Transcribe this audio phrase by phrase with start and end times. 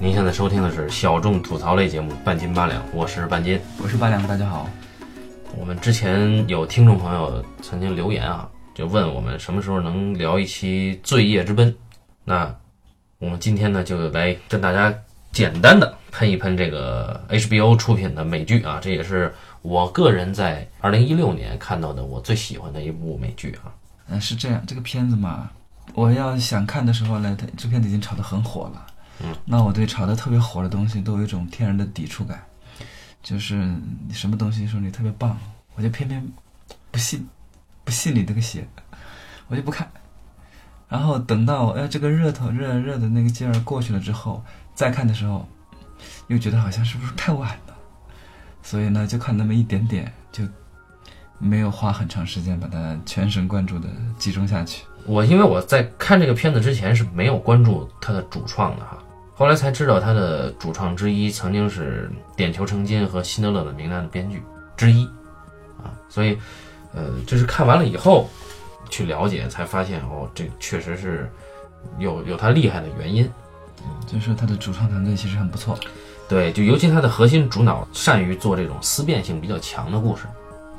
[0.00, 3.58] 您现在收听的是小众吐槽类节目《半斤八两》，我是半斤。
[3.82, 4.68] 我是八两，大家好。
[5.56, 11.72] 我们之前有听众朋友曾经留言啊，就问我们什么时候能聊一期《罪业之奔》。
[12.24, 12.54] 那
[13.18, 14.92] 我们今天呢，就来跟大家
[15.32, 19.32] 简单的喷一喷这个 HBO 出品的美剧啊，这也是
[19.62, 23.72] 我个人在二零一六年看到的我最喜欢的一部美剧啊。
[24.08, 25.48] 嗯，是这样，这个片子嘛，
[25.94, 28.86] 我要想看的时候呢，它这片子已经炒得很火了。
[29.20, 32.42] 嗯，那我对炒得特别火的东西都有一种天然的抵触感，
[33.22, 33.54] 就是
[34.08, 35.38] 你什么东西说你特别棒，
[35.74, 36.26] 我就偏偏
[36.90, 37.26] 不信，
[37.84, 38.66] 不信你这个邪，
[39.48, 39.88] 我就不看。
[40.88, 45.48] 然后等到哎这个热头热热的那个劲儿过去了之后，再看的时候，
[46.28, 47.74] 又觉得好像是不是太晚了，
[48.62, 50.44] 所以呢就看那么一点点，就
[51.38, 53.88] 没有花很长时间把它全神贯注的
[54.18, 54.84] 集中下去。
[55.06, 58.96] 我因为我在看这个片子之前是没有关注它的主创的哈，
[59.34, 64.42] 后来才知道他的主创之一曾经是《点球成金》和《辛德勒的名单》的编剧
[64.76, 65.04] 之一
[65.82, 66.38] 啊，所以
[66.94, 68.30] 呃，就是看完了以后
[68.88, 71.28] 去了解，才发现哦，这确实是
[71.98, 73.28] 有有他厉害的原因。
[74.06, 75.78] 就是说他的主创团队其实很不错
[76.28, 80.22] 对，就尤其他的核心主脑善于做这种思辨性比较强的故事。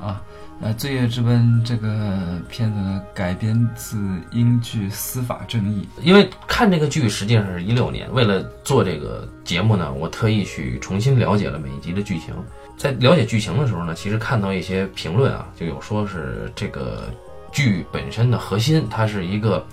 [0.01, 0.21] 啊。
[0.61, 3.97] 呃，《罪业之奔》这个片子呢，改编自
[4.31, 12.33] 英剧《司法正义因为看这个剧实际上是一六年，为了做这个节目呢，我特意去重新了解了每一集的剧情。
[12.77, 17.03] 在了解剧情的时候呢，其实看到一些评论啊，就有说是这个
[17.51, 19.65] 剧本身的核心，它是一个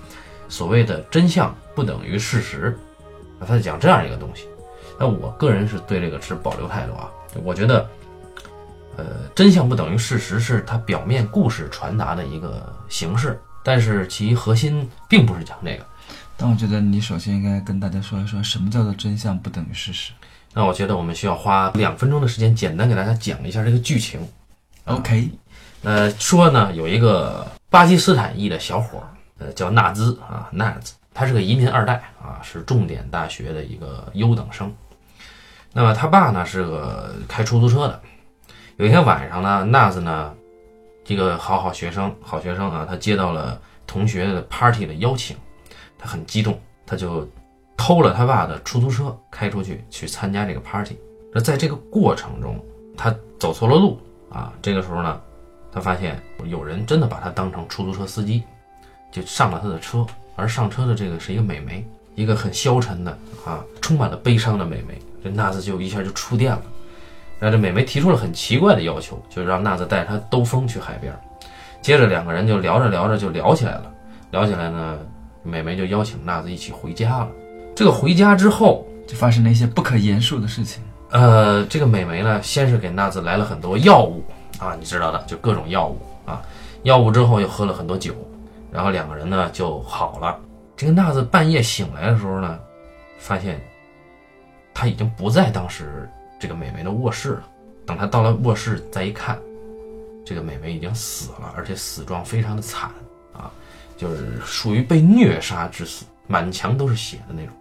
[0.48, 2.77] 所谓的真相不等于事实，
[3.39, 4.46] 啊，他在讲这样一个东西。
[4.98, 7.08] 那我个人是对这个持保留态度啊，
[7.44, 7.89] 我觉得，
[9.03, 15.83] 呃，真相不等于事实是它表面故事传达的一个形式，但是其核心并不是讲这个。》，
[16.36, 20.13] 但我觉得你首先应该跟大家说一说什么叫做真相不等于事实。
[20.55, 24.20] 那我觉得我们需要花两分钟的时间，简单给大家讲一下这个剧情。
[24.85, 25.29] OK，
[25.83, 29.08] 呃，说呢，有一个巴基斯坦裔的小伙儿，
[29.39, 34.73] 呃，叫纳兹啊，纳兹，他是个移民二代啊，是重点大学的一个优等生。
[35.73, 38.01] 那么他爸呢是个开出租车的。
[38.78, 40.34] 有一天晚上呢，纳兹呢，
[41.05, 45.36] 这个好好学生，好学生啊，他接到了同学的 party 的邀请，
[45.98, 47.28] 他很激动，他就
[47.77, 50.96] 偷了他爸的出租车，开出去去参加这个 party。
[51.34, 52.58] 那在这个过程中，
[52.96, 54.00] 他走错了路
[54.30, 54.52] 啊。
[54.62, 55.20] 这个时候呢，
[55.70, 58.42] 他发现有人真的把他当成出租车司机，
[59.10, 60.06] 就上了他的车。
[60.34, 63.12] 而上车的这个是一个美眉，一个很消沉的
[63.44, 64.98] 啊，充满了悲伤的美眉。
[65.22, 66.62] 这纳兹就一下就触电了。
[67.42, 71.13] 然后这美眉提出了很奇怪的要求，就是让娜子带着她兜风去海边。
[71.80, 73.92] 接着两个人就聊着聊着就聊起来了，
[74.30, 74.97] 聊起来呢，
[75.42, 77.29] 美眉就邀请娜子一起回家了。
[77.75, 80.81] 这个回家之后，就发生了一些不可言述的事情。
[81.11, 84.23] 呃，这个美眉呢，先是给娜子来了很多药物
[84.61, 86.41] 啊，你知道的，就各种药物啊。
[86.85, 88.14] 药物之后又喝了很多酒，
[88.70, 90.39] 然后两个人呢就好了。
[90.77, 92.57] 这个娜子半夜醒来的时候呢，
[93.19, 93.61] 发现
[94.73, 96.08] 她已经不在当时
[96.42, 97.48] 这个美眉的卧室了。
[97.86, 99.39] 等他到了卧室再一看，
[100.25, 102.91] 这个美眉已经死了，而且死状非常的惨
[103.33, 103.48] 啊，
[103.97, 107.55] 就是属于被虐杀致死，满墙都是血的那种。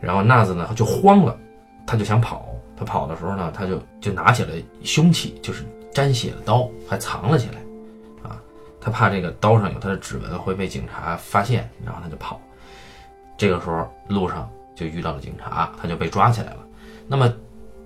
[0.00, 1.38] 然后纳子呢就慌了。
[1.86, 5.62] 他就想跑，他跑的时候呢，他就就拿起了凶器，就是
[5.92, 8.40] 沾血的刀，还藏了起来，啊，
[8.80, 12.40] 他怕这个刀上有他的指纹会被警察发现，然后他就跑。
[13.36, 16.58] 这个时候路上就遇到了警察，他就被抓起来了。
[17.08, 17.32] 那么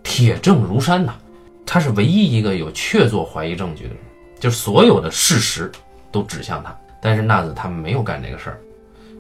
[0.04, 1.14] 铁证如山呐，
[1.66, 3.98] 他是唯一一个有确凿怀疑证据的人，
[4.38, 5.72] 就是所有的事实
[6.12, 6.72] 都指向他。
[7.02, 8.58] 但是纳子他没有干这个事儿，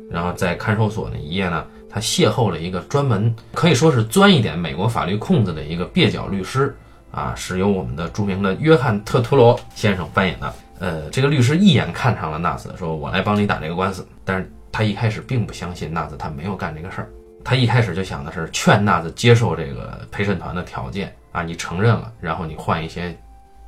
[0.08, 1.66] 然后在看守所那一夜呢。
[1.90, 6.76] 他邂逅了一个专门可以说是钻一点美国法律空子的一个蹩脚律师，
[7.12, 10.54] 啊，是由我们的著名的约翰特图罗先生扮演的。
[10.80, 14.04] 呃，这个律师一眼看上了纳兹，说我来帮你打这个官司。
[14.24, 17.08] 但是他一开始并不相信纳兹，他没有干这个事儿。
[17.44, 23.14] 他一开始就想的是劝纳子接受这个陪审团的条件啊，你承认了，然后你换一些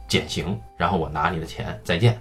[0.09, 2.19] 减刑，然后我拿你的钱，再见。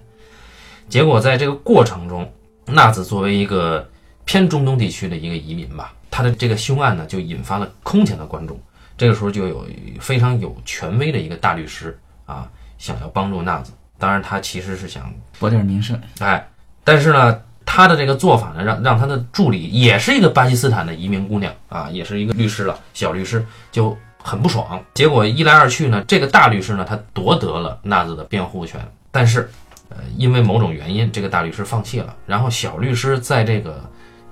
[0.89, 2.29] 结果在这个过程中，
[2.65, 3.89] 纳子作为一个
[4.25, 8.59] 偏中东地区的一个移民吧，他的这个凶案呢，就引发了空前的关注。
[8.97, 9.67] 这个时候就有
[9.99, 13.71] 非常有权威的一个大律师啊，想要帮助纳子。
[13.97, 15.99] 当然，他其实是想博点名声。
[16.19, 16.47] 哎，
[16.83, 24.79] 但是呢，他的这个做法呢，让让他的助理也是一个巴基斯坦的移民姑娘啊，也是一个律师了，小律师就很不爽。
[24.94, 28.79] 结果一来二去呢，这个大律师呢，他夺得了纳子的辩护权，
[29.12, 29.50] 但是
[29.89, 32.15] 呃，因为某种原因，这个大律师放弃了。
[32.25, 33.83] 然后小律师在这个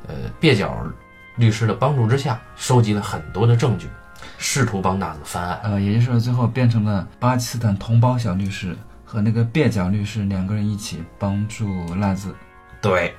[0.07, 0.75] 呃蹩脚
[1.35, 3.87] 律师的帮助之下，收集了很多的证据，
[4.37, 5.59] 试图帮纳子翻案。
[5.63, 8.75] 呃，也就是说，最后变成了巴基斯坦同胞小律师
[9.05, 12.33] 和那个蹩脚律师两个人一起帮助纳子。
[12.81, 13.15] 对，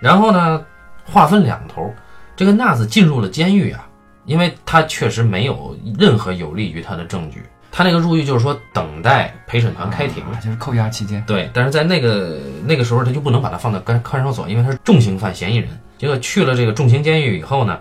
[0.00, 0.64] 然后呢，
[1.04, 1.92] 话分两头，
[2.36, 3.86] 这个纳子进入了监狱啊，
[4.24, 7.42] 因为他确实没有任何有利于他的证据。
[7.70, 11.22] 他那个入狱就是说等待陪审团开庭，啊就是扣押期间。
[11.26, 15.68] 对，但是在那个那个时候，他就不能把他放到看看守所，因为他是重刑犯嫌疑人。
[15.98, 17.78] 结果去了这个重刑监狱以后呢，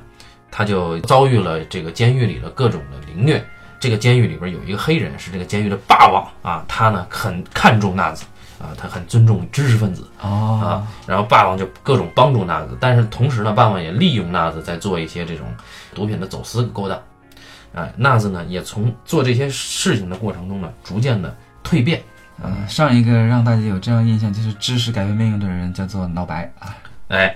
[0.52, 3.44] 他就遭遇了这个监狱里的各种的凌虐。
[3.80, 8.25] 这个监狱里边有一个黑人是这个监狱的霸王啊，他呢很看重纳兹
[8.59, 15.45] 啊，他很尊重知识分子哦啊，然后霸王就各种帮助纳子，但是同时呢，霸王也利用纳子在做一些这种
[15.94, 17.00] 毒品的走私勾当。
[17.74, 22.01] 哎，纳子呢也从做这些事情的过程中呢，逐渐的蜕变。
[22.42, 26.75] 呃，上一个让大家有这样印象就是知识改变命运的人叫做老白啊。
[27.09, 27.36] 哎，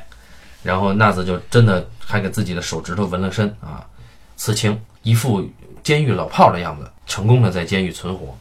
[0.64, 3.86] 然后纳子就真的还给自己的手指头纹了身啊，
[4.36, 5.48] 刺青，一副
[5.84, 8.36] 监狱老炮的样子，成功的在监狱存活。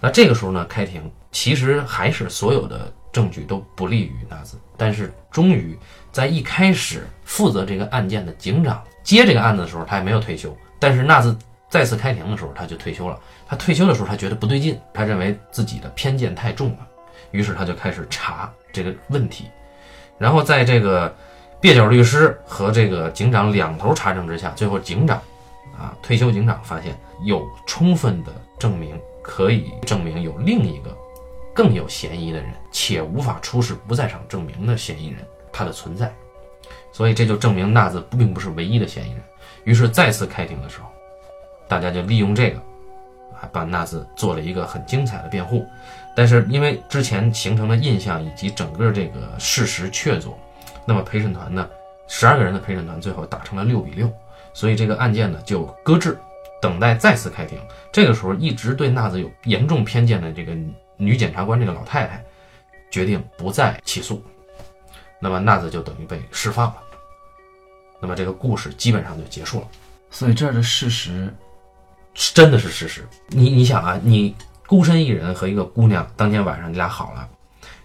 [0.00, 5.78] 那这个时候呢，开庭其实还是所有的证据都不利于纳兹，但是终于
[6.12, 11.36] 在一开始负责这个案件的警长接这个案子的时候，他还没有退休，但是纳兹
[11.68, 13.18] 再次开庭的时候他就退休了。
[13.46, 16.86] 他退休的时候，他觉得不对劲，他认为自己的偏见太重了，
[17.30, 19.46] 于是他就开始查这个问题。
[20.18, 21.14] 然后在这个
[21.62, 25.16] 蹩脚律师和这个警长两头查证之下，最后警长
[25.78, 30.94] 啊退休警长发现有充分的证明可以证明有另一个
[31.58, 35.18] 更有嫌疑的人，且无法出示不在场证明的嫌疑人
[35.50, 36.14] 他的存在，
[36.92, 39.20] 所以这就证明纳兹并不是唯一的嫌疑人。
[39.64, 40.86] 于是再次开庭的时候，
[41.66, 42.58] 大家就利用这个，
[43.34, 45.66] 啊，把纳兹做了一个很精彩的辩护。
[46.14, 50.32] 但是因为之前形成的印象以及整个这个事实确凿，
[50.84, 51.68] 那么陪审团呢，
[52.06, 54.08] 十二个人的陪审团最后打成了六比六，
[54.54, 56.16] 所以这个案件呢就搁置，
[56.62, 57.58] 等待再次开庭。
[57.90, 60.56] 这个时候一直对纳兹有严重偏见的这个
[60.98, 62.22] 女检察官这个老太太，
[62.90, 64.22] 决定不再起诉，
[65.18, 66.76] 那么娜子就等于被释放了。
[68.00, 69.68] 那么这个故事基本上就结束了。
[70.10, 71.32] 所以这儿的事实，
[72.14, 73.06] 是真的是事实。
[73.28, 74.34] 你你想啊，你
[74.66, 77.28] 孤身一人和一个姑娘，当天晚上你俩好了，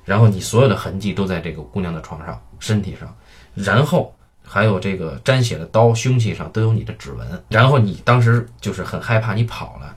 [0.03, 3.15] 然后你所有的痕迹都在这个姑娘的床上、身体上，
[3.53, 9.95] 然后还有这个沾血的刀、凶器上都有你的指纹，然后你当时就是很害怕，你跑了，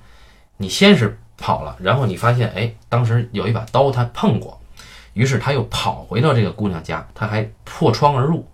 [0.56, 4.60] 你先是跑了，然后你发现，哎，当时有一把刀他碰过，
[5.12, 8.46] 于是他又跑回到这个姑娘家，他还破窗而入，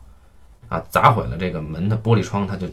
[0.69, 2.67] 啊，砸毁了这个门的玻璃窗，他就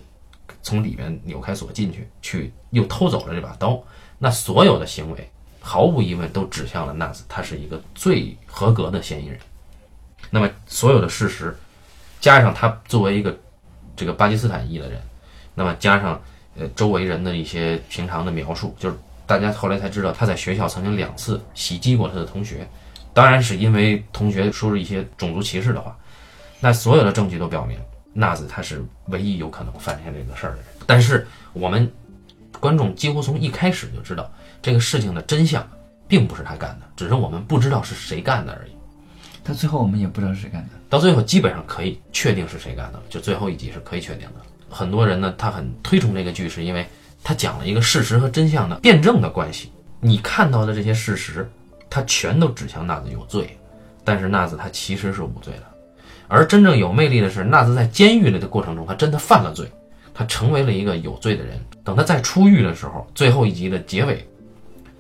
[0.62, 3.82] 从里面扭开锁进去，去又偷走了这把刀。
[4.18, 5.30] 那所有的行为，
[5.60, 9.40] 毫无疑问都指向了纳兹，他是一个最合格的嫌疑人。
[10.30, 11.56] 那么所有的事实，
[12.20, 13.38] 加上他作为一个
[13.96, 15.02] 这个巴基斯坦裔的人，
[15.56, 16.22] 那么加上
[16.58, 18.98] 呃周围人的一些平常的描述，就是
[19.30, 22.68] 大家后来才知道他在学校曾经两次袭击过他的同学，
[23.14, 25.96] 当然是因为同学说了一些种族歧视的话。
[26.60, 27.78] 那所有的证据都表明，
[28.12, 30.66] 纳子他是唯一有可能犯下这个事儿的人。
[30.88, 31.88] 但是我们
[32.60, 34.28] 观众几乎从一开始就知道，
[34.64, 35.64] 这个事情的真相
[36.08, 38.72] 并不是他干的，只是我们不知道是谁干的而已。
[39.44, 40.70] 到最后我们也不知道是谁干的。
[40.90, 44.42] 到最后基本上可以确定是谁干的了，就最后一集是可以确定的。
[44.72, 46.84] 很多人呢，他很推崇这个剧，是因为
[47.24, 49.72] 他讲了一个事实和真相的辩证的关系。
[50.00, 51.50] 你看到的这些事实，
[51.90, 53.58] 它全都指向纳兹有罪，
[54.04, 55.64] 但是纳兹他其实是无罪的。
[56.28, 59.70] 而真正有魅力的是，纳兹在监狱里的过程中，他真的犯了罪，
[60.14, 61.60] 他成为了一个有罪的人。
[61.84, 64.26] 等他再出狱的时候，最后一集的结尾，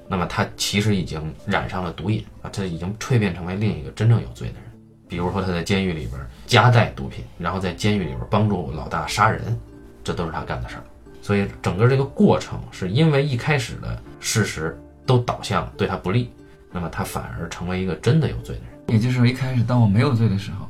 [0.08, 4.64] 那么他其实已经染上了毒瘾啊，他已经蜕变成为另一个真正有罪的人。
[5.08, 9.58] 比如说他在监狱里边夹带毒品，然后在监狱里边帮助老大杀人，
[10.04, 10.84] 这都是他干的事儿。
[11.30, 16.28] 所以整个这个过程是因为一开始的事实都导向对他不利，
[16.72, 18.72] 那么他反而成为一个真的有罪的人。
[18.88, 20.68] 也就是说，一开始当我没有罪的时候，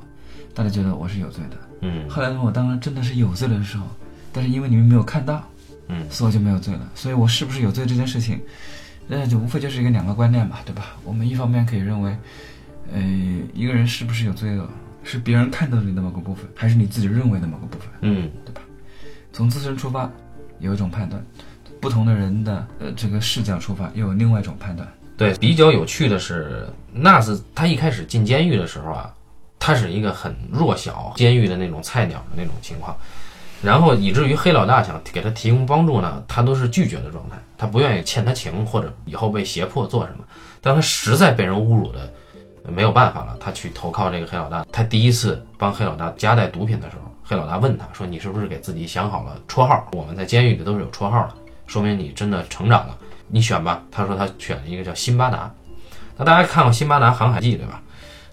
[0.54, 1.56] 大家觉得我是有罪的。
[1.80, 3.88] 嗯后来呢，我当然真的是有罪的时候，
[4.34, 5.42] 但是因为你们没有看到，
[5.88, 6.90] 嗯，所以我就没有罪了。
[6.94, 8.38] 所以我是不是有罪这件事情，
[9.08, 10.98] 那就无非就是一个两个观念嘛，对吧？
[11.06, 12.14] 我们一方面可以认为，
[12.92, 13.02] 呃，
[13.54, 14.70] 一个人是不是有罪恶，
[15.06, 18.62] 是别人看到你的某个部分，还是你自己认为的某个部分，嗯对吧？
[19.32, 20.12] 从自身出发
[20.60, 21.24] 有一种判断，
[21.80, 24.88] 不同的人的呃这个视角出发又有另外一种判断。
[25.18, 29.14] 对，比较有趣的是，纳斯他一开始进监狱的时候啊，
[29.60, 32.96] 他是一个很弱小、监狱的那种菜鸟的那种情况，
[33.62, 40.24] 然后以至于黑老大想给他提供帮助呢，他都是拒绝的状态，他不愿意欠他情，或者以后被胁迫做什么。
[40.62, 42.10] 当他实在被人侮辱的
[42.72, 44.66] 没有办法了，他去投靠这个黑老大。
[44.72, 49.88] 他第一次帮黑老大夹带毒品的时候，黑老大问他说：“你是不是给自己想好了绰号？
[49.92, 51.36] 我们在监狱里都是有绰号的，
[51.68, 52.98] 说明你真的成长了。
[53.28, 55.54] 你选吧。”他说他选了一个叫辛巴达。
[56.18, 57.80] 那大家看过《辛巴达航海记》对吧？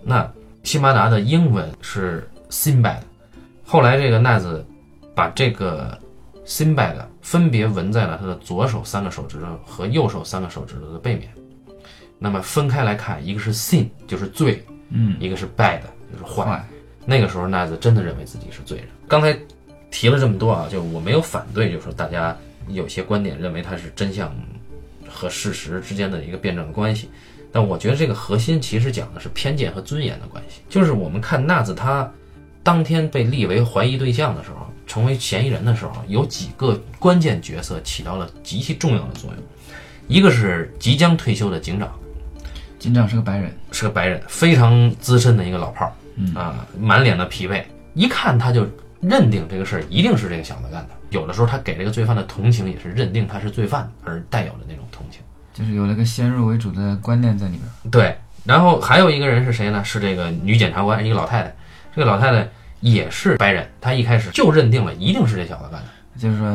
[0.02, 0.26] 那
[0.62, 3.00] 辛巴达的英文是 Sinbad，
[3.66, 4.66] 后来这个奈子
[5.14, 6.00] 把这个
[6.46, 11.28] Sinbad 分别纹在了他的左手三个手指头和右手三个手指头的背面。
[12.18, 16.46] 那么分开来看，一个是 sin 就是罪，嗯，一个是 bad 就是坏。
[16.46, 16.64] 坏，
[17.06, 18.88] 那个时候奈子真的认为自己是罪人。
[19.08, 19.34] 刚才
[19.90, 22.36] 提了这么多啊，就我没有反对，就是说大家
[22.68, 24.34] 有些观点认为它是真相
[25.08, 27.08] 和事实之间的一个辩证关系，
[27.52, 30.60] 但我觉得这个核心其实讲的是偏见和尊严的关系。
[30.68, 32.12] 就是我们看纳子他
[32.62, 39.42] 当天被立为怀疑对象的时候，成为嫌疑人的时候，有几个关键角色起到了极其重要的作用。
[40.08, 41.92] 一个是即将退休的警长，
[42.78, 47.62] 警长是个白人，是个白人，非常资深的一个老炮儿，嗯啊，满脸的疲惫，
[47.94, 48.66] 一看他就
[49.00, 50.90] 认定这个事儿一定是这个小子干的。
[51.10, 55.20] 有的时候他给这个罪犯的同情也是认定他是罪犯而带有的那种同情。
[55.54, 57.90] 就是有了个先入为主的观念在里边。
[57.90, 59.82] 对，然后还有一个人是谁呢？
[59.82, 61.54] 是这个女检察官，一个老太太。
[61.94, 62.46] 这个老太太
[62.80, 65.86] 也是白人，她一开始就认定了一定是这小子干的。
[66.18, 66.46] 就是说，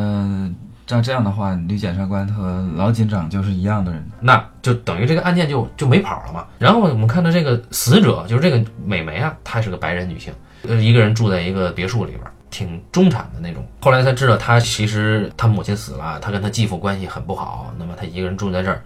[0.91, 4.05] 照这样的话，女检察官和老警长就是一样的人。
[4.19, 6.45] 那就等于这个案件就就没跑了嘛。
[6.59, 10.33] 然后我们看到这个死者就是这个美眉啊，她是个白人女性，
[10.67, 13.65] 呃，一个人住在一个别墅里边，挺中产的那种。
[13.79, 18.83] 后来才知道，她其实她母亲死了，她跟她继父关系很不好，那么她一个人住在这儿，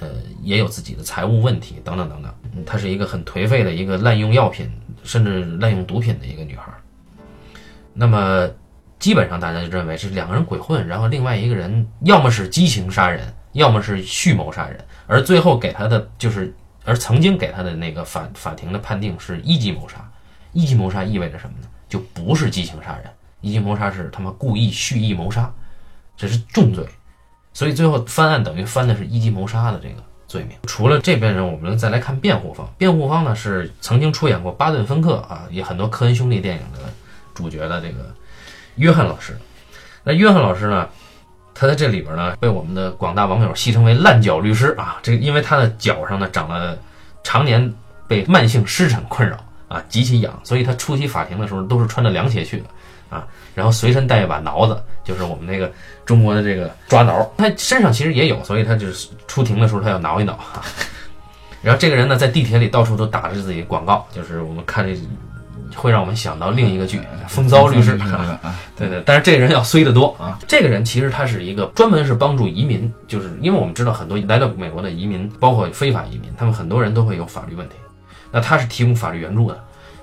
[0.00, 0.08] 呃，
[0.42, 2.32] 也有自己的财务问题等等等等。
[2.64, 4.70] 她是一个很颓废的一个滥用药品
[5.02, 6.64] 甚至滥用毒品的一个女孩。
[7.92, 8.48] 那么
[9.00, 14.78] 基本上大家就认为是两个人鬼混，然后另外一个人要么是激情杀人，要么是蓄谋杀人，
[15.08, 16.54] 而最后给他的就是，
[16.84, 19.96] 而曾经给他的那个法法庭的判定是一级谋杀。
[20.52, 21.68] 一级谋杀意味着什么呢？
[21.88, 25.52] 就不是激情杀人，一级谋杀是他妈故意蓄意谋杀，
[26.16, 26.84] 这是重罪。
[27.52, 30.56] 所以最后翻案等于翻的是一级谋杀的这个罪名。
[30.66, 32.68] 除了这边人，我们再来看辩护方。
[32.76, 36.78] 辩护方呢是曾经出演过《巴顿·芬克》啊，也很多科恩兄弟电影的
[37.34, 38.14] 主角的这个
[38.80, 39.36] 约翰老师。
[40.02, 40.88] 那约翰老师呢，
[41.54, 46.76] 他在这里边呢被我们的广大网友戏称为“烂脚律师”啊，这因为他的脚上呢长了
[47.22, 47.72] 常年
[48.08, 49.36] 被慢性湿疹困扰
[49.68, 52.64] 啊，极其痒，所以他出席法庭的时候都是穿着凉鞋去的
[53.10, 55.70] 啊，然后随身带一把挠子，就是我们那个
[56.06, 60.64] 中国的这个抓挠，他身上其实也有，所以他就是出庭的时候他要挠一挠啊。
[61.60, 64.98] 然后这个人呢，在地铁里到处都打着自己广告，就是我们看这
[65.76, 66.98] 会让我们想到另一个剧
[67.28, 67.98] 《风骚律师》
[68.76, 70.38] 对对对，但是这个人要衰得多啊！
[70.48, 77.74] 这个人其实他是一个专门是帮助移民，就是因为我们知道很多来到美国的移民，包括非法移民，他们很多人都会有法律问题，
[78.32, 79.58] 那他是提供法律援助的。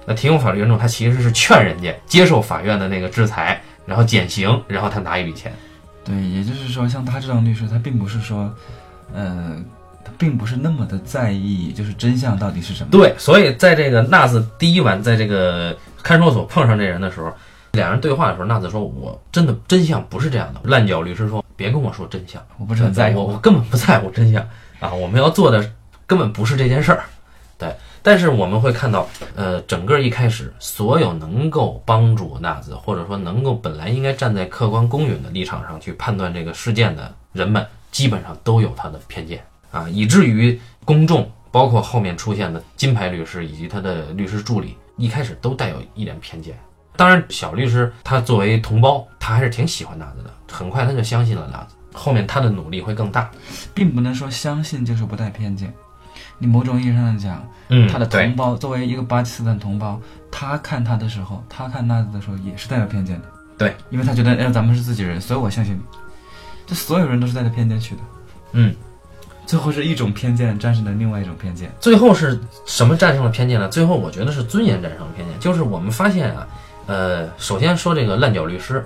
[0.05, 5.51] 那提供法律援助，他其实是劝人家接受法院的那个制裁，然后减刑，然后他拿一笔钱。
[6.05, 8.49] 对，也就是说，像他这样律师，他并不是说，
[9.13, 9.61] 呃，
[10.07, 12.89] 他并不是那么的在意，就是真相到底是什么。
[12.91, 17.29] 对，所以在这个纳子第一晚在这个看守所碰上这人的时候，
[17.73, 24.41] 两人对话的时候，纳子说：“我真的真相不是这样的。”烂脚律师说：“别跟我说真相，我不是很在乎我我根本不在乎真相
[24.79, 24.93] 啊！
[24.93, 25.69] 我们要做的
[26.05, 27.03] 根本不是这件事儿。”
[27.59, 39.43] 对，但是我们会看到，呃，整个一开始，所有能够帮助纳子，或者说能够本来应该站在客观公允的立场上去判断这个事件的人们，基本上都有他的偏见
[39.77, 46.57] 啊，以至于公众，包括后面出现的金牌律师以及他的律师助理，一开始都带有一点偏见。
[46.95, 53.29] 当然，小律师他作为同胞，他还是挺喜欢纳子的，很快他就相信了纳子，后面他的努力会更大。
[53.73, 55.71] 并不能说相信就是不带偏见。
[56.39, 59.99] 你某种意义上讲，嗯他的同胞作为一个巴基斯坦同胞，
[60.31, 63.27] 他看他的时候，他看纳子的时候也是带有偏见的。
[63.57, 65.81] 对，因为他觉得，哎，咱们是自己人，所以我相信你。
[66.65, 68.01] 这所有人都是带着偏见去的。
[68.51, 68.75] 嗯，
[69.47, 71.71] 最后是一种偏见战胜了另外一种偏见。
[71.79, 73.69] 最后是什么战胜了偏见呢？
[73.69, 75.39] 最后我觉得是尊严战胜了偏见。
[75.39, 76.47] 就是我们发现啊，
[76.85, 78.85] 呃，首先说这个烂脚律师，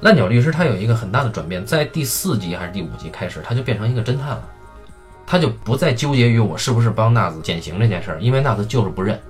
[0.00, 4.48] 烂脚律师他有一个很大的转变，在第四集还是第五集开始，他就变成一个侦探了，
[5.26, 9.20] 他就不再纠结于我是不是帮纳子减刑这件事儿，因为纳子就是不认，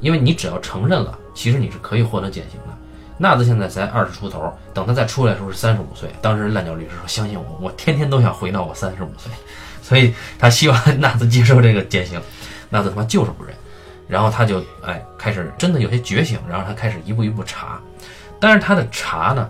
[0.00, 2.76] 因为你只要承认了，其实你是可以获得减刑的。
[3.16, 6.10] 纳子现在才二十出头，等他再出来的时候是三十五岁。
[6.20, 9.32] 当时烂脚律师说：“相信我，我天天都想回到我三十五岁。”
[9.86, 12.20] 所以他希望 纳兹接受这个减刑，
[12.70, 13.54] 纳兹他妈就是不认，
[14.08, 17.80] 然后他就哎开始真的有些觉醒，然后他开始一步一步查，
[18.40, 19.48] 但是他的查呢，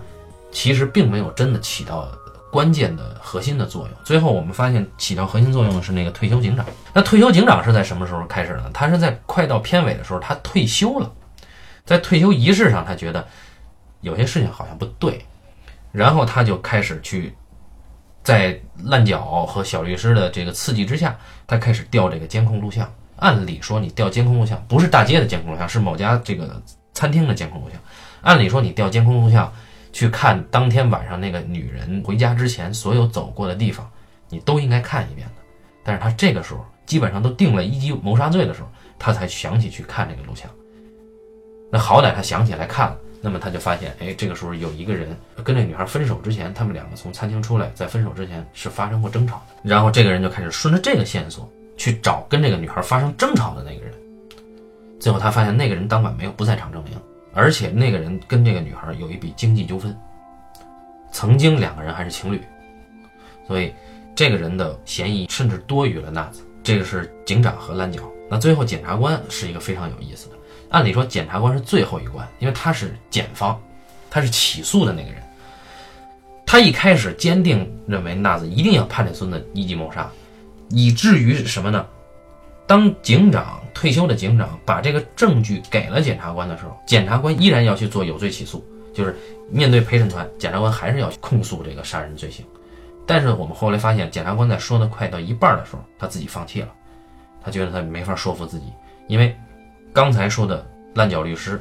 [0.51, 2.07] 其实并没有真的起到
[2.51, 3.97] 关键的核心的作用。
[4.03, 6.63] 最后我们发现起到核心作用的是那个退休警长。
[6.93, 8.69] 那退休警长是在什么时候开始呢？
[8.71, 11.11] 他是在快到片尾的时候，他退休了，
[11.83, 13.27] 在退休仪式上，他觉得
[14.01, 15.25] 有些事情好像不对，
[15.91, 17.35] 然后他就开始去
[18.27, 21.17] 在烂脚和小律师的这个刺激之下，
[21.47, 22.93] 他开始调这个监控录像。
[23.15, 26.61] 按理说，你调监控录像不是大街的监控录像，是某家这个
[26.93, 27.79] 餐厅的监控录像。
[28.23, 29.49] 按理说，你调监控录像
[29.93, 33.89] 去看当天晚上那个女人回家之前所有走过的地方，
[34.27, 35.35] 你都应该看一遍的。
[35.81, 38.67] 但是他这个时候基本上都定了一级谋杀罪的时候，
[38.99, 40.51] 他才想起去看这个录像。
[41.71, 49.55] 那好歹他想起来看了，那么他就发现，哎，这个时候有一个人跟这女孩分手之前，他们两个从餐厅出来，在分手之前是发生过争吵的。
[49.63, 53.93] 然后这个人就开始顺着这个线索去找跟这个女孩发生争吵的那个人。
[54.97, 56.93] 最后他发现那个人当晚没有不在场证明，
[57.33, 59.93] 而且那个人跟这个女孩有一笔经济纠纷，
[61.11, 62.41] 曾经两个人还是情侣，
[63.45, 63.73] 所以
[64.15, 66.41] 这个人的嫌疑甚至多于了娜子。
[66.63, 68.09] 这个是警长和蓝角。
[68.29, 70.36] 那最后检察官是一个非常有意思的。
[70.69, 73.59] 按理说，检察官是最后一关，因为他是检方，
[74.09, 75.21] 他是起诉的那个人。
[76.45, 80.09] 他一开始坚定认为娜子一定要判这孙子一级谋杀，
[80.69, 81.85] 以至于什么呢？
[82.65, 89.15] 当警长退休的警长把这个证据给了检察官的时候，检察官依然要去做有罪起诉，就是
[89.49, 92.45] 面对陪审团，检察官还是要控诉这个杀人罪行。
[93.05, 96.67] 但是我们后来发现，检察官在说的快到一半的时候，他自己放弃了，
[97.41, 98.65] 他觉得他没法说服自己，
[99.07, 99.33] 因为。
[99.97, 100.63] 刚才说的
[100.93, 101.59] 烂脚律师，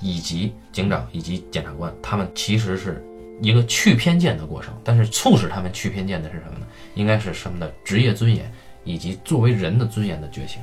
[0.00, 3.00] 以及警长以及检察官，他们其实是
[3.40, 4.74] 一个去偏见的过程。
[4.82, 6.66] 但是促使他们去偏见的是什么呢？
[6.96, 8.52] 应该是什么的职业尊严
[8.82, 10.60] 以及作为人的尊严的觉醒。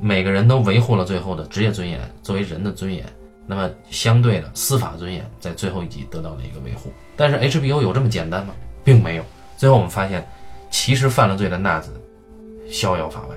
[0.00, 3.06] 每个人都维护了最后的职业尊严，作为人的尊严。
[3.46, 6.92] 那么相对的司法尊严在最后一集得到了一个维护。
[7.16, 8.52] 但是 HBO 有这么简单吗？
[8.82, 9.24] 并没有。
[9.56, 10.26] 最后我们发现，
[10.72, 11.92] 其实犯了罪的纳子
[12.68, 13.36] 逍遥法外，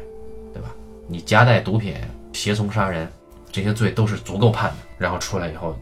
[0.51, 0.69] 对吧？
[1.07, 1.93] 你夹带毒品，
[2.33, 3.07] 胁从杀人。
[3.51, 5.77] 这些罪都是足够判的，然后出来以后，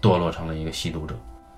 [0.00, 1.14] 堕落成了一个吸毒者。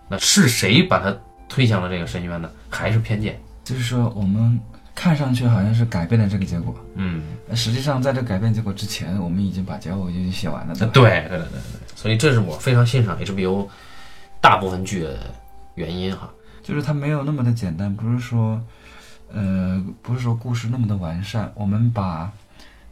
[0.08, 1.16] 那是谁把他
[1.48, 2.50] 推向了这个深渊呢？
[2.68, 3.40] 还是偏见？
[3.64, 4.60] 就是说，我们
[4.94, 7.22] 看上去好像是改变了这个结果，嗯，
[7.54, 10.74] 实际上在这改变结果之前，我们已经把结果已经写完了。
[10.74, 11.60] 对对对对对。
[11.94, 13.66] 所以这是我非常欣赏 HBO
[14.40, 15.16] 大部分剧的
[15.76, 16.28] 原因哈，
[16.62, 18.60] 就是它没有那么的简单，不是说，
[19.32, 22.30] 呃，不是说故事那么的完善，我们把。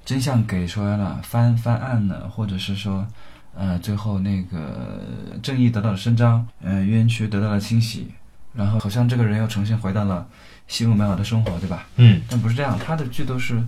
[0.05, 3.07] 真相给出来了，翻翻案了，或者是说，
[3.55, 5.01] 呃，最后那个
[5.43, 8.11] 正义得到了伸张，呃，冤屈得到了清洗，
[8.53, 10.27] 然后好像这个人又重新回到了
[10.67, 11.87] 幸福美好的生活，对吧？
[11.97, 12.21] 嗯。
[12.29, 13.63] 但不是这样，他的剧都是，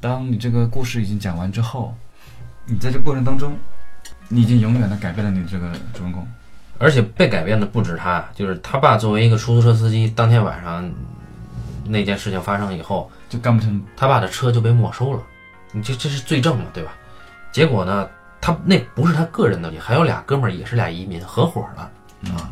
[0.00, 1.94] 当你这个故事已经讲完之后，
[2.66, 3.56] 你在这过程当中，
[4.28, 6.26] 你已经永远的改变了你这个主人公，
[6.78, 10.88] 而且被改变的不止他，就是他爸作为一个出租车司机，当天晚上
[11.86, 15.22] 那件事情发生以后，就干不成，他爸的车就被没收了。
[15.72, 16.92] 你这这是罪证嘛，对吧？
[17.50, 18.08] 结果呢，
[18.40, 21.82] 他那不是他个人的，你还有俩哥们儿也是俩移民合伙的
[22.32, 22.50] 啊。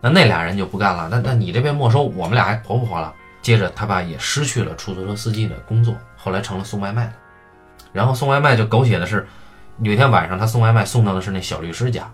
[0.00, 3.14] 那那俩人就不干了，那那你这边没收，我们俩还活不活了？
[3.40, 7.12] 接着他爸也失去了出租车司机的工作，后来成了送外卖的。
[7.92, 9.26] 然后送外卖就狗血的是，
[9.78, 12.10] 有一天晚上他送外卖送到的是那小律师家，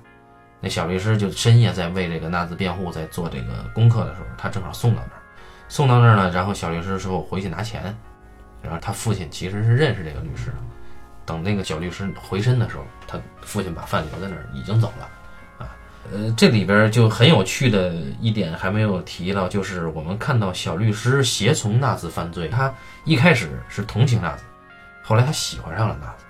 [0.60, 5.22] 那小律师就深夜在为这个纳兹辩护，在做这个功课的时候，他正好送到那儿，
[5.68, 7.96] 送到那儿呢，然后小律师说回去拿钱。
[8.62, 10.56] 然后他父亲其实是认识这个律师的，
[11.24, 15.76] 等那个小律师回身的时候，他父亲把饭留在那儿，已经走了，啊，
[16.12, 24.42] 呃，这里边就很有趣的一点还没有提到，就是我们看到小律师协从纳兹犯罪，他一开始是同情纳兹，
[25.02, 26.24] 后来他喜欢上了纳兹，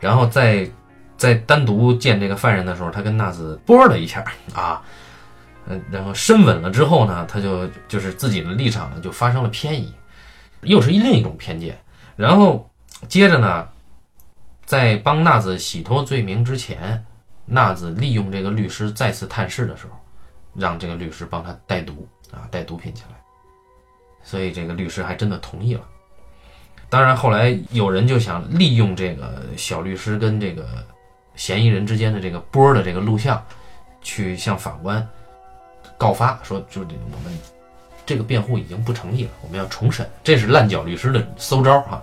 [0.00, 0.68] 然后在
[1.16, 4.82] 在单独见这个犯人的时候，他跟纳兹啵了一下啊，
[5.66, 9.92] 嗯，然后深吻了之后呢，他就就是自己的立场呢就发生了偏移。
[10.64, 11.78] 又是另一种偏见，
[12.16, 12.70] 然后
[13.08, 13.68] 接着呢，
[14.64, 17.04] 在帮纳子洗脱罪名之前，
[17.44, 19.92] 纳子利用这个律师再次探视的时候，
[20.54, 23.16] 让这个律师帮他带毒啊，带毒品进来，
[24.22, 25.82] 所以这个律师还真的同意了。
[26.88, 30.86] 当然后来有人就想利用这个小律师跟这个
[31.34, 33.44] 嫌疑人之间的这个波的这个录像，
[34.00, 35.06] 去向法官
[35.98, 37.38] 告发说，就是我们。
[38.06, 40.08] 这个辩护已经不成立了，我们要重审。
[40.22, 42.02] 这是烂脚律师的馊招哈。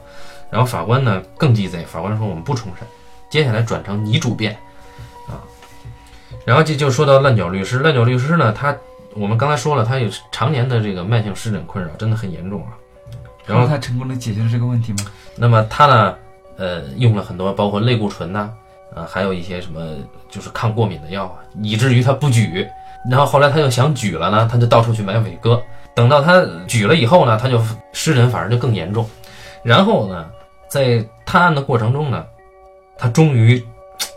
[0.49, 2.85] 然后法官呢更鸡贼，法官说我们不重审，
[3.29, 4.57] 接下来转成你主辩
[5.27, 5.39] 啊。
[6.45, 8.75] 然后这就说到烂脚律师，烂脚律师呢，他
[9.13, 12.73] 我们刚才说了，他有常年的这个慢性湿疹困扰，真的很严重啊。
[13.45, 14.99] 然后他成功的解决了这个问题吗？
[15.35, 16.15] 那么他呢，
[16.57, 18.51] 呃，用了很多包括类固醇呐，
[18.93, 19.95] 啊，还有一些什么
[20.29, 22.67] 就是抗过敏的药啊，以至于他不举。
[23.09, 25.61] 然后后来他又想举了呢，他就到处去买伟哥。
[25.95, 27.61] 等到他举了以后呢，他就
[27.93, 29.07] 湿疹反而就更严重。
[29.63, 30.29] 然后呢，
[30.67, 32.25] 在探案的过程中呢，
[32.97, 33.63] 他终于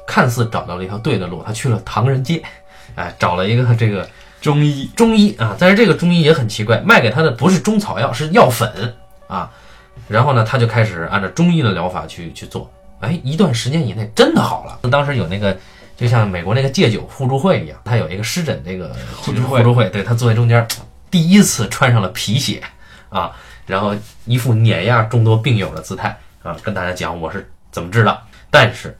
[0.06, 1.42] 看似找到了一条对的路。
[1.46, 2.42] 他去了唐人街，
[2.94, 4.08] 哎，找了一个这个
[4.40, 8.94] 中医中医啊，但是这个中医也很奇怪，卖给他的不是中草药，是药粉
[9.26, 9.50] 啊。
[10.08, 14.78] 然后呢，他就开始按照中医的疗法去去做，哎，一段时间以内真的好了。
[14.90, 15.56] 当时有那个，
[15.96, 20.66] 就像美国那个戒酒互助会一样，他有一个湿疹这个互助会互助会，对他坐在中间，
[21.14, 22.60] 第一次穿上了皮鞋
[23.08, 23.30] 啊，
[23.66, 28.22] 然后一副碾压众多病友的姿态啊，跟大家讲我是怎么治的。
[28.50, 28.98] 但是，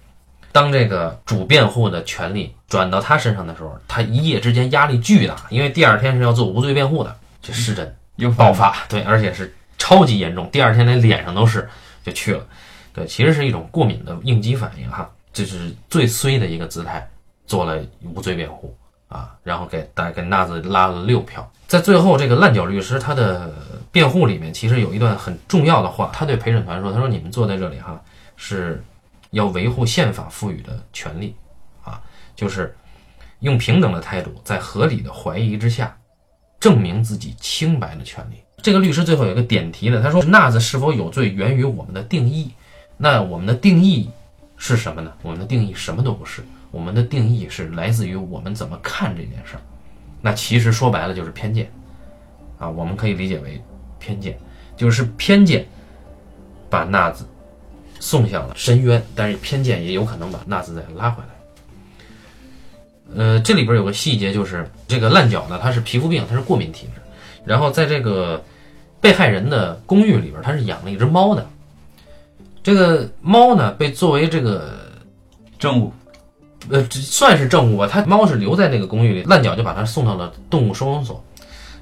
[0.53, 11.69] 当这个主辩护的权利转到他身上的时候，他一夜之间压力巨大，因为第二天是要做无罪辩护的，这失真又爆发，对，而且是超级严重，第二天连脸上都是
[12.05, 12.47] 就去了，
[12.93, 17.11] 对，其实是一种过敏的应激反应哈，这是最衰的一个姿态，
[17.45, 18.73] 做了无罪辩护
[19.09, 23.53] 啊，然后给大给纳子拉了六票，在最后这个烂脚律师他的
[23.91, 28.01] 辩护里面，其实有一段很重要的话，他对陪审团说，他说你们坐在这里哈
[28.37, 28.83] 是。
[29.35, 31.35] 要维护宪法赋予的权利，
[31.83, 32.01] 啊，
[32.37, 32.73] 就是
[33.41, 35.93] 用平等的态度，在合理的怀疑之下，
[36.61, 38.37] 证明自己清白的权利。
[38.63, 42.55] 这个律师最后有一个点题的，他说：“纳子是否有罪，源于我们的定义。
[42.97, 44.09] 那我们的定义
[44.57, 45.13] 是什么呢？
[45.23, 49.63] 我们的定义什么都不是，我们的定义是来自于我们怎么看这件事儿。
[50.25, 51.71] 那其实说白了就是偏见，
[52.59, 53.63] 啊，我们可以理解为
[53.99, 54.39] 偏见，
[54.75, 55.69] 就是偏见
[56.71, 57.27] 把纳子。”
[58.01, 61.29] 送向了深渊，但是偏见也有可能把纳兹再拉回来。
[63.17, 67.01] 呃，这里边有个细节，就是这个烂脚呢，它是皮肤病，它是过敏体质。
[67.47, 68.45] 然后在这个
[69.01, 71.47] 被害人的公寓里边，他是养了一只猫的。
[72.63, 74.91] 这个猫呢，被作为这个
[75.59, 75.91] 证物，
[76.71, 77.87] 呃，算是证物吧。
[77.87, 81.23] 他猫是留在那个公寓里，烂脚就把它送到了动物收容所。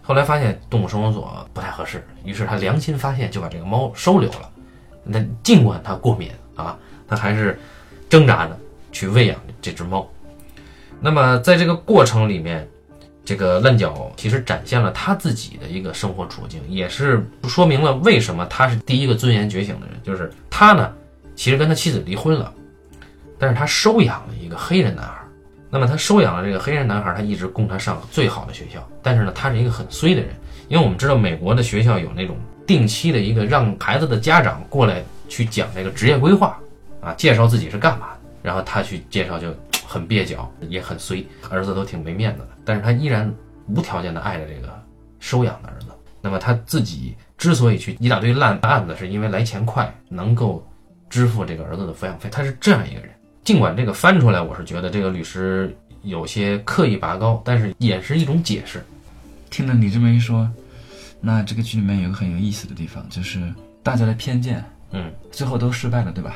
[0.02, 4.50] 后来发现动物收容所不太合适，于是他良心发现，就把这个猫收留了。
[5.04, 7.58] 那尽管他过敏啊，他还是
[8.08, 8.58] 挣扎着
[8.90, 10.08] 去喂养这只猫。
[11.00, 12.68] 那么在这个过程里面，
[13.24, 20.00] 这个烂脚其实展现了他自己的一个生活处境，也是说明了为什么他是第一个尊严觉醒的人。
[20.02, 20.92] 就是他呢，
[21.36, 22.52] 其实跟他妻子离婚了，
[23.42, 25.18] 但是他收养了一个黑人男孩。
[25.68, 28.88] 那么他收养了这个黑人男孩，他一直供他上最好的学校。
[29.02, 30.30] 但是呢，他是一个很衰的人，
[30.68, 32.36] 因为我们知道美国的学校有那种。
[32.64, 36.56] 定期的一个让孩子的家长过来去讲这个职业规划，
[37.00, 39.52] 啊，介绍自己是干嘛的，然后他去介绍就
[39.84, 43.30] 很蹩脚，也很衰，儿子都挺没面子的，但是他依然
[43.66, 44.68] 无条件的爱着这个
[45.18, 45.88] 收养的儿子。
[46.20, 50.64] 那么他自己之所以去一大堆烂案子，是因为来钱快，能够
[51.10, 52.30] 支付这个儿子的抚养费。
[52.30, 53.10] 他是这样一个人。
[53.44, 58.82] 尽管这个翻出来，我是觉得这个律师有些刻意拔高，但是也是一种解释。
[59.50, 60.50] 听了你这么一说。
[61.24, 63.40] 那这个剧里面有个很有意思的地方，就是
[63.80, 66.34] 大家的偏见，嗯，最后都失败了，对吧？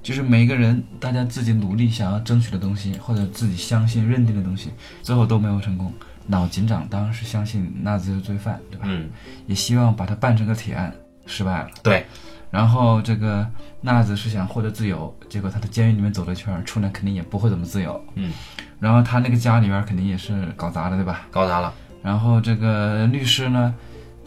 [0.00, 4.70] 就是每个人，大家自己努力想要争取的东西，或者自己相信认定的东西，
[5.02, 5.92] 最后都没有成功。
[6.26, 8.84] 脑警长当然是相信纳兹是罪犯，对吧？
[8.86, 9.10] 嗯，
[9.48, 10.94] 也希望把他办成个铁案，
[11.26, 11.68] 失败了。
[11.82, 12.06] 对。
[12.50, 13.46] 然后这个
[13.80, 18.04] 娜子是想获得自由，结果他在监狱里面走了一圈，出来肯定也不会怎么自由。
[18.14, 18.32] 嗯。
[18.80, 21.26] 然后他那个家里边肯定也是搞砸了，对吧？
[21.30, 21.72] 搞砸了。
[22.02, 23.74] 然后这个律师呢，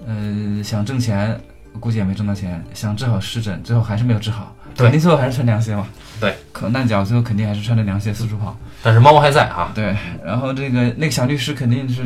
[0.05, 1.39] 呃，想挣钱，
[1.79, 2.63] 估计也没挣到钱。
[2.73, 4.55] 想治好湿疹，最后还是没有治好。
[4.77, 5.87] 肯定最后还是穿凉鞋嘛。
[6.19, 8.55] 对，可烂脚最后肯定还是穿着凉鞋四处跑。
[8.81, 9.71] 但是猫还在啊。
[9.73, 12.05] 对，然后这个那个小律师肯定是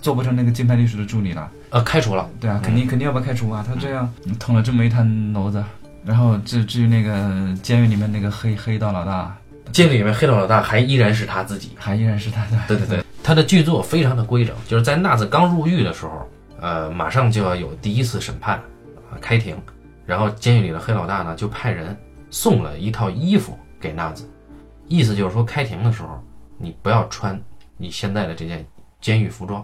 [0.00, 1.50] 做不成那个金牌律师的助理了。
[1.70, 2.28] 呃，开除了。
[2.40, 3.64] 对啊，肯定肯定要被开除啊！
[3.66, 5.62] 他这样捅了这么一滩娄子。
[6.04, 9.36] 然后至至于那个监狱里面那个黑黑道老大，
[9.70, 12.58] 监狱里面黑道老大还依然是他自己，还依然是他的。
[12.66, 13.04] 对对对。
[13.22, 16.28] 他的剧作非常的规整，就是在纳子刚入狱的时候，
[16.60, 18.56] 呃，马上就要有第一次审判，
[19.10, 19.56] 啊，开庭，
[20.04, 21.96] 然后监狱里的黑老大呢就派人
[22.30, 24.28] 送了一套衣服给纳子，
[24.88, 26.20] 意思就是说开庭的时候
[26.58, 27.40] 你不要穿
[27.76, 28.66] 你现在的这件
[29.02, 29.62] 监狱服装，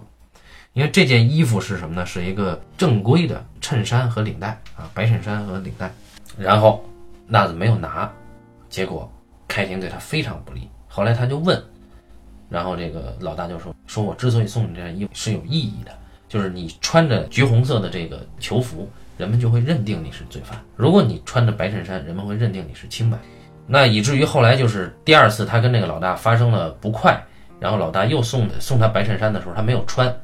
[0.74, 2.04] 因为这件衣服是什么呢？
[2.04, 5.90] 是一个正规的衬衫和领带啊，白衬衫和领带，
[6.36, 6.84] 然后
[7.26, 8.12] 纳子没有拿，
[8.68, 9.10] 结果
[9.46, 11.58] 开庭对他非常不利，后来他就问。
[12.50, 15.92] 然后这个老大就说：“说我之所以送你这件衣服是有意义的，
[16.30, 23.18] 就是你穿着橘红色的这个囚服，人们就会认定你是罪犯；如果你穿着白衬衫，人们会认定你是清白。
[23.66, 27.22] 那以至于后来就是第二次他跟那个老大发生了不快，
[27.60, 30.14] 然后老大又送送他白衬衫的时候，他没有穿，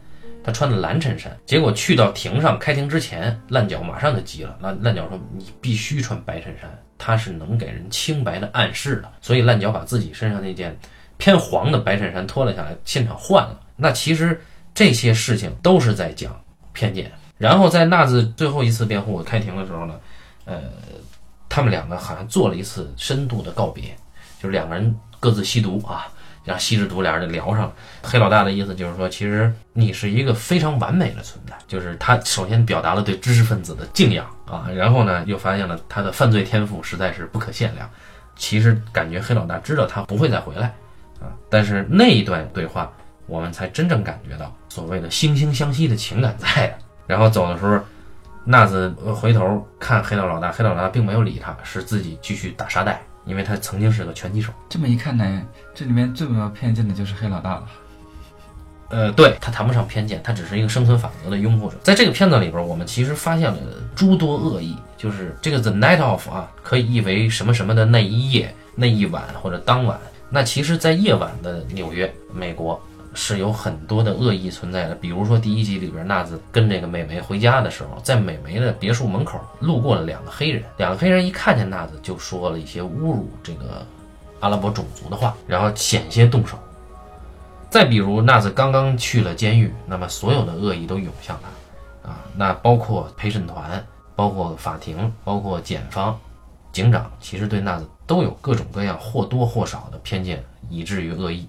[0.43, 1.37] 他穿的蓝衬衫。
[1.47, 4.57] 结果去到庭上开庭之前，烂脚马上就急了。
[4.61, 9.11] 烂烂脚说：你必须穿白衬衫，它是能给人清白的暗示的。
[9.21, 10.77] 所以烂脚把自己身上那件。”
[11.17, 13.61] 偏黄的白衬衫脱了下来，现场换了。
[13.77, 14.39] 那其实
[14.75, 16.39] 这些事情都是在讲
[16.73, 17.11] 偏见。
[17.39, 19.95] 然后在纳子最后一次辩护开庭的时候呢，
[20.45, 20.63] 呃，
[21.49, 23.97] 他们两个好像做了一次深度的告别，
[24.43, 26.09] 就是两个人各自吸毒啊，
[26.45, 27.73] 然后细致读俩人就聊上了。
[28.03, 37.89] 黑老大的意思就是说，其实你是一个非常完美的存在，就是他首先表达了对知识分子的敬仰啊，然后呢又发现了他的犯罪天赋实在是不可限量。
[38.37, 40.67] 其实感觉黑老大知道他不会再回来
[41.21, 42.93] 啊，但是那一段对话，
[43.27, 46.75] 我们才真正感觉到所谓的惺惺相惜的情感在的。
[47.07, 47.81] 然后走的时候。
[48.47, 54.53] 纳子回头看黑道老大，黑道老大并没有理他，是自己继续打沙袋，因为他曾经是个拳击手。
[54.69, 55.43] 这么一看呢，
[55.75, 57.67] 这里面最没有偏见的就是黑老大了。
[58.91, 61.77] 呃，对他谈不上偏见，他只是一个生存法则的拥护者。
[61.83, 63.59] 在这个片子里边，我们其实发现了
[63.97, 69.99] 诸多恶意，就是这个 The Night of 啊，可以译为什么什么的那一夜、那一晚或者当晚。
[70.31, 72.81] 那其实，在夜晚的纽约，美国。
[73.15, 83.87] 是有很多的恶意存在的，比如说第一集里边，娜子跟这个美眉回家的时候，在美眉的别墅门口路过了两个黑人，两个黑人一看见娜子就说了一些侮辱这个
[84.41, 86.59] 阿拉伯种族的话，然后险些动手。
[87.71, 96.19] 再比如娜子刚刚去了监狱，那么所有的恶意都涌向他啊，那包括陪审团、包括法庭、包括检方、
[96.73, 101.49] 警长，其实对娜子都有各种各样或多或少的偏见，以至于恶意。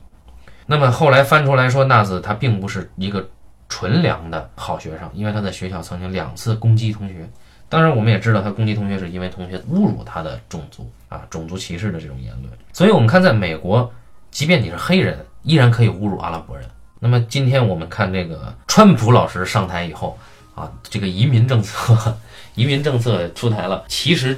[0.66, 3.28] 那么后来翻出来说，纳子他并不是一个
[3.70, 7.30] 纯良的好学生，因为他在学校曾经两次攻击同学。
[7.68, 12.52] 当然，我们也知道他攻击同学是因为同学侮辱他的种族啊，种族歧视的这种言论。
[12.72, 13.92] 所以，我们看在美国，
[14.30, 16.68] 即便你是黑人，依然可以侮辱阿拉伯人。
[17.00, 20.18] 那么今天我们看这个川普老师上台以后
[20.54, 22.18] 啊，这个移民政策，
[22.54, 24.38] 移民政策出台了，其实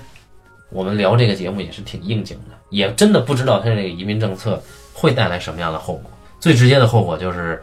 [0.70, 4.62] 我们聊这个节目也是挺应景的，也真的不知道他这个移民政策
[4.94, 6.12] 会带来什么样的后果。
[6.40, 7.62] 最直接的后果就是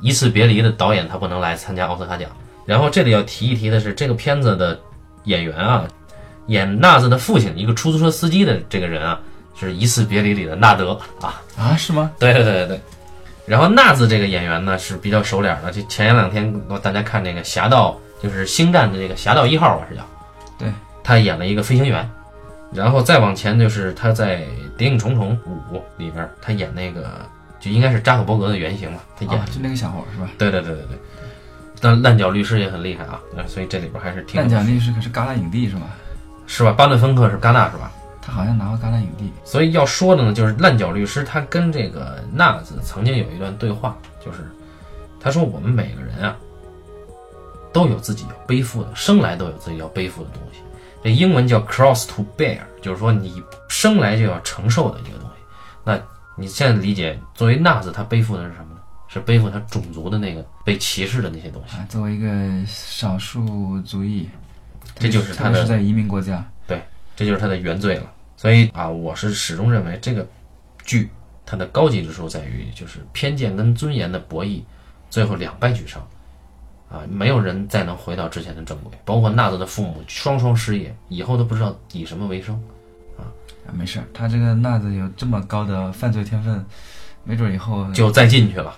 [0.00, 2.30] 一次别离的导演他不能来参加奥斯卡奖。
[2.66, 4.78] 然后这里要提一提的是，这个片子的
[5.24, 5.84] 演员啊，
[6.46, 9.20] 演纳子的父亲，一个出租车司机的这个人啊，
[9.58, 12.12] 是一次别离里的纳德啊啊是吗？
[12.18, 12.80] 对对对对对。
[13.46, 20.02] 然后纳子这个演员呢是比较熟脸的，就前两天大家看那个《侠盗》，就是星战的这个《侠盗一号》吧是叫，
[20.58, 22.08] 对他演了一个飞行员。
[22.72, 24.42] 然后再往前就是他在
[24.76, 25.36] 《谍影重重
[25.72, 27.10] 五》里边，他演那个。
[27.60, 30.30] 就应该是扎克伯格的原型嘛，他演就那个小伙是吧？
[30.38, 30.98] 对对对对对。
[31.82, 34.40] 那烂脚律师也很厉害啊，所以这里边还是挺。
[34.40, 35.82] 烂脚律师可是戛纳影帝是吧？
[36.46, 36.72] 是吧？
[36.72, 37.92] 巴顿芬克是戛纳是吧？
[38.22, 39.30] 他好像拿过戛纳影帝。
[39.44, 44.38] 所以要说的呢，就是烂脚律师他跟这个纳子曾经有一段对话，就是
[45.18, 46.36] 他说我们每个人啊
[47.72, 50.60] 都有自己要背负的，生来都有自己要背负的东西。
[51.02, 55.42] 这英文叫 cross to bear，就是说你生来就要承受的一个东西。
[55.84, 55.98] 那。
[56.40, 58.80] 你现在理解，作为纳子，他背负的是什么呢？
[59.08, 61.76] 是背负他种族的那个被歧视的那些东西。
[61.88, 64.28] 作为一个少数族裔，
[64.94, 66.80] 这就是他的是在移民国家，对，
[67.14, 68.10] 这就是他的原罪了。
[68.36, 70.26] 所以啊，我是始终认为这个
[70.84, 71.10] 剧
[71.44, 74.62] 它的高级之处在于，就是偏见跟尊严的博弈，
[75.10, 76.00] 最后两败俱伤
[76.88, 82.62] 啊，没有人再能回到之前的正轨，包括纳子的父母双双失业，以后都不知道以什么为生。
[83.72, 86.64] 没事，他这个娜子有这么高的犯罪天分，
[87.24, 88.74] 没准以后就再进去了，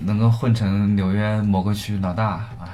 [0.00, 2.68] 能够混成纽约某个区老大啊，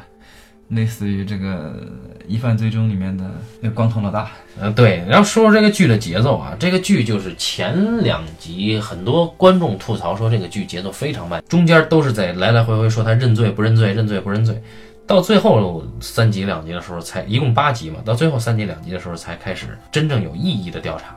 [0.69, 1.73] 类似于这个
[2.27, 3.25] 《疑犯追踪》里面的
[3.61, 4.29] 那光头老大。
[4.61, 5.05] 嗯，对。
[5.09, 14.61] 然后说说这个剧的节奏啊，这个剧就是前两集很多观众吐槽说这个剧节奏非常慢，中间都是在来来回回说他认罪不认罪，认罪不认罪，
[15.07, 21.17] 到最后三集两集的时候才一共八集嘛，到最后三集两集的时候才开始真正有意义的调查。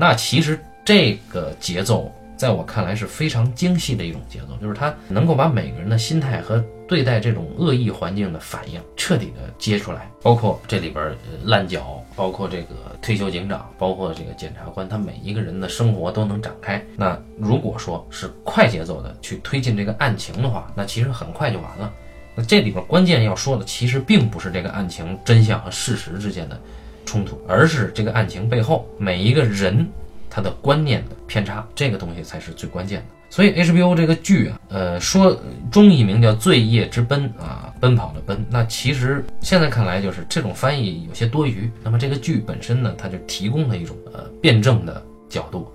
[0.00, 11.12] 那其实这个节奏，在我看来是非常精细的一种节奏，就是它能够把每个人的心态和对待这种恶意环境的反应彻底的接出来，包括这里边
[11.44, 16.82] 烂脚，包括这个退休警长，包括这个检察官，他每一个人的生活都能展开。
[16.96, 21.92] 那如果说是快节奏的去推进这个案情的话，那其实很快就完了。
[22.36, 26.58] 那这里边关键要说的，其实并不是这个案情真相和事实之间的。
[27.08, 29.88] 冲突，而是这个案情背后每一个人
[30.28, 33.06] 他的观念的偏差，这个东西才是最关键的。
[33.30, 35.38] 所以 HBO 这个剧啊，呃，说
[35.70, 38.44] 中译名叫《罪业之奔》啊，奔跑的奔。
[38.50, 41.70] 那其实现在看来，就是这种翻译有些多余。
[41.82, 45.70] 那么这个剧本身呢，它就提供了一种呃辩证的角度，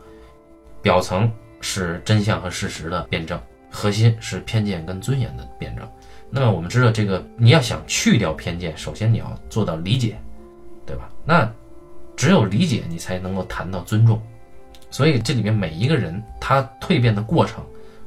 [0.82, 5.88] 表层是真相和事实的辩证，核心是偏见跟尊严的辩证。
[6.32, 10.18] 那么我们知道，这个你要想去掉偏见，首先你要做到理解。
[11.26, 11.50] 那
[12.16, 14.22] 只有理解，你才能够谈到尊重。
[14.92, 17.64] 所以这里面每一个人他蜕变的过程，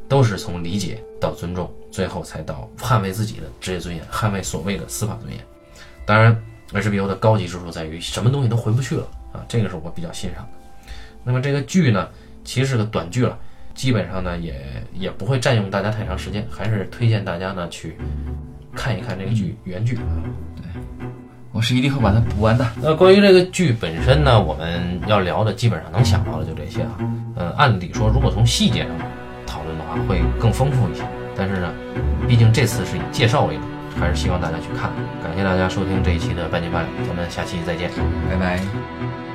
[0.08, 5.42] 都是从理解到尊重，最后才到捍卫自己的职业尊严，捍卫所谓的司法尊严。
[6.04, 9.02] 当然，HBO 的高级之处在于什么东西都回不去了
[9.32, 10.50] 啊，这个是我比较欣赏的。
[11.24, 12.08] 那么这个剧呢，
[12.44, 13.36] 其实是个短剧了，
[13.74, 14.62] 基本上呢也
[14.94, 17.96] 也不会占用大家太长时间，还是推荐大家呢去
[18.76, 20.06] 看一看这个剧原剧啊。
[20.54, 20.64] 对
[21.56, 22.66] 我是一定会把它补完的。
[22.82, 26.98] 那关于这个剧本身呢，我们要聊的基本上能想到的就这些啊。
[27.36, 28.90] 嗯，按理说如果从细节上
[29.46, 31.02] 讨论的话，会更丰富一些。
[31.34, 31.72] 但是呢，
[32.28, 33.62] 毕竟这次是以介绍为主，
[33.98, 34.90] 还是希望大家去看。
[35.24, 37.90] 感谢大家收听这一期的半斤八两，咱们下期再见。
[38.28, 39.25] 拜拜。